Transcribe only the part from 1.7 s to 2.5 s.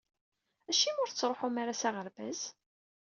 s aɣerbaz?